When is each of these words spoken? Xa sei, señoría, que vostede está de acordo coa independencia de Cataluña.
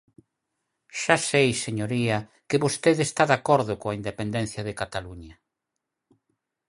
Xa 1.01 1.17
sei, 1.29 1.49
señoría, 1.65 2.17
que 2.49 2.61
vostede 2.63 3.03
está 3.05 3.23
de 3.27 3.35
acordo 3.39 3.73
coa 3.81 3.97
independencia 4.01 4.61
de 4.67 4.77
Cataluña. 4.81 5.35